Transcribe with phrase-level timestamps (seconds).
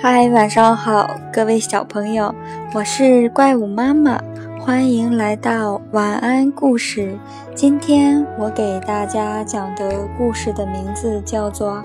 [0.00, 2.32] 嗨，晚上好，各位小朋友，
[2.72, 4.22] 我是怪物妈妈，
[4.60, 7.18] 欢迎来到晚安故事。
[7.52, 11.78] 今天我给大家讲的故事的名字叫做《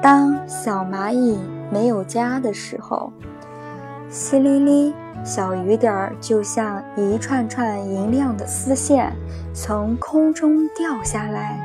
[0.00, 1.38] 当小蚂蚁
[1.70, 3.12] 没有家的时候》。
[4.10, 4.90] 淅沥沥，
[5.22, 9.12] 小雨点儿就像一串串银亮的丝线，
[9.52, 11.60] 从空中掉下来，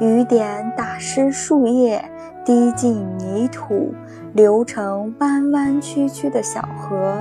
[0.00, 2.08] 雨点打湿树叶。
[2.44, 3.94] 滴进泥土，
[4.34, 7.16] 流成弯弯曲曲的小河。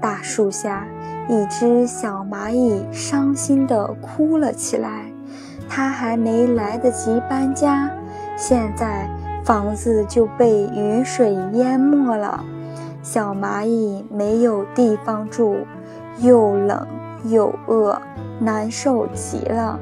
[0.00, 0.86] 大树下，
[1.28, 5.04] 一只小蚂蚁伤心地哭了起来。
[5.68, 7.90] 它还没来得及搬家，
[8.36, 9.06] 现在
[9.44, 12.42] 房子就被雨水淹没了。
[13.02, 15.58] 小蚂蚁没有地方住，
[16.20, 16.86] 又冷
[17.24, 18.00] 又饿，
[18.38, 19.78] 难受极了。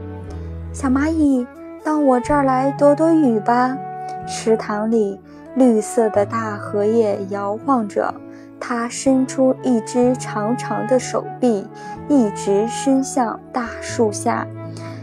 [0.72, 1.46] 小蚂蚁，
[1.84, 3.78] 到我这儿来躲躲雨吧。
[4.26, 5.20] 池塘里，
[5.54, 8.14] 绿色的大荷叶摇晃着，
[8.60, 11.66] 它伸出一只长长的手臂，
[12.08, 14.46] 一直伸向大树下。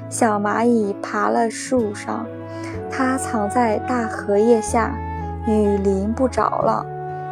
[0.10, 2.26] 小蚂蚁爬了树上，
[2.90, 4.96] 它藏在大荷叶下，
[5.48, 6.86] 雨淋不着了。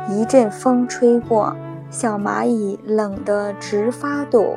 [0.10, 1.56] 一阵风吹过，
[1.90, 4.56] 小蚂蚁冷得直发抖。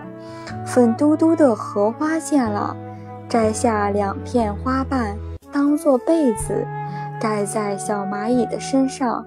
[0.66, 2.77] 粉嘟嘟的荷花见了，
[3.28, 5.16] 摘下两片花瓣
[5.50, 6.66] 当做被子。
[7.21, 9.25] 盖在小蚂蚁的身上，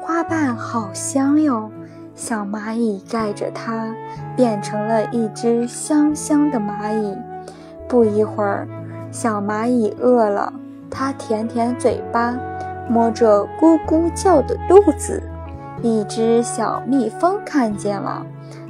[0.00, 1.70] 花瓣好香哟。
[2.14, 3.94] 小蚂蚁盖着它，
[4.36, 7.16] 变成了一只香香的蚂蚁。
[7.88, 8.68] 不一会儿，
[9.10, 10.52] 小蚂蚁饿了，
[10.90, 12.34] 它舔舔嘴巴，
[12.90, 15.22] 摸着咕咕叫的肚子。
[15.80, 18.26] 一只小蜜蜂看见了，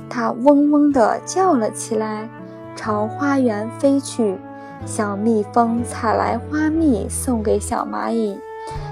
[0.09, 2.28] 它嗡嗡地叫了起来，
[2.77, 4.39] 朝花园飞去。
[4.84, 8.38] 小蜜蜂采来花蜜送给小蚂蚁，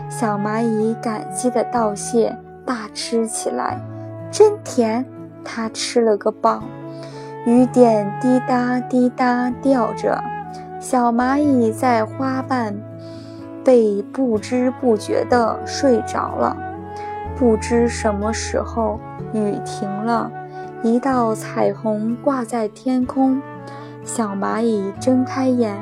[0.08, 3.78] 小蚂蚁感激地道谢，大吃起来，
[4.30, 5.04] 真甜。
[5.44, 6.62] 它吃了个饱。
[7.46, 10.22] 雨点滴答滴答掉着，
[10.78, 12.76] 小蚂蚁在花瓣
[13.64, 16.56] 被不知不觉地睡着了。
[17.36, 19.00] 不知什么时候，
[19.32, 20.30] 雨停了，
[20.82, 23.40] 一道彩虹挂在天空。
[24.12, 25.72] 小蚂蚁睁开眼，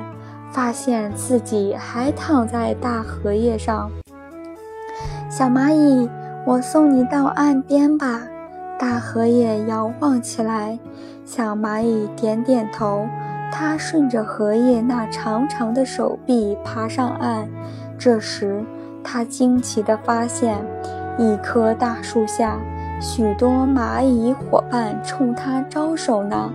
[0.53, 3.91] 发现自己还躺在大荷叶上。
[5.31, 6.07] 小蚂蚁，
[6.45, 8.21] 我送你到岸边吧。
[8.79, 10.79] 大荷叶摇晃起来，
[11.25, 13.07] 小蚂蚁点点头。
[13.51, 17.49] 它顺着荷叶那长长的手臂爬上岸。
[17.99, 18.63] 这时，
[19.03, 20.55] 它惊奇地发现，
[21.17, 22.59] 一棵大树下，
[23.01, 26.53] 许多蚂蚁伙伴冲它招手呢。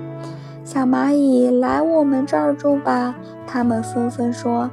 [0.63, 3.13] 小蚂蚁来我们这儿住吧，
[3.45, 4.69] 他们纷纷说。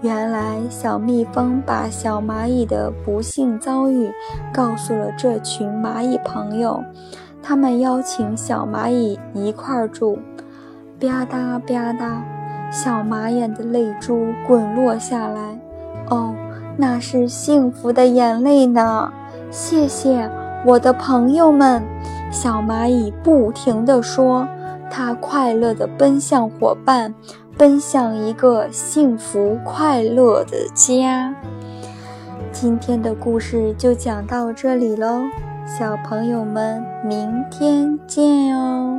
[0.00, 4.10] 原来小蜜蜂把小蚂蚁的不幸遭遇
[4.52, 6.82] 告诉了这群蚂蚁朋友，
[7.42, 10.18] 他们邀请小蚂蚁一块儿住。
[11.00, 12.20] 吧嗒吧嗒，
[12.70, 15.58] 小蚂蚁的泪珠滚落下来。
[16.08, 16.34] 哦，
[16.76, 19.12] 那是幸福的眼泪呢！
[19.50, 20.30] 谢谢
[20.66, 21.82] 我的朋友们，
[22.30, 24.46] 小蚂蚁不停地说。
[24.96, 27.12] 他快乐地奔向伙伴，
[27.58, 31.34] 奔向一个幸福快乐的家。
[32.52, 35.22] 今天的故事就讲到这里喽，
[35.66, 38.93] 小朋友们，明天见哦。